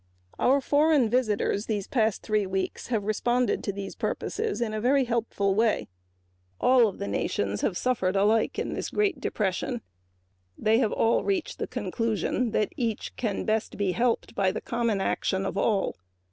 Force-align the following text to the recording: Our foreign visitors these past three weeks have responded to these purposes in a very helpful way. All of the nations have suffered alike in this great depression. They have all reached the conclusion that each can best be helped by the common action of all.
Our 0.39 0.61
foreign 0.61 1.11
visitors 1.11 1.67
these 1.67 1.85
past 1.85 2.23
three 2.23 2.47
weeks 2.47 2.87
have 2.87 3.03
responded 3.03 3.63
to 3.63 3.71
these 3.71 3.93
purposes 3.95 4.59
in 4.59 4.73
a 4.73 4.81
very 4.81 5.03
helpful 5.03 5.53
way. 5.53 5.89
All 6.59 6.87
of 6.87 6.97
the 6.97 7.07
nations 7.07 7.61
have 7.61 7.77
suffered 7.77 8.15
alike 8.15 8.57
in 8.57 8.73
this 8.73 8.89
great 8.89 9.19
depression. 9.21 9.81
They 10.57 10.79
have 10.79 10.91
all 10.91 11.23
reached 11.23 11.59
the 11.59 11.67
conclusion 11.67 12.49
that 12.49 12.73
each 12.75 13.15
can 13.15 13.45
best 13.45 13.77
be 13.77 13.91
helped 13.91 14.33
by 14.33 14.51
the 14.51 14.59
common 14.59 15.01
action 15.01 15.45
of 15.45 15.55
all. 15.55 15.95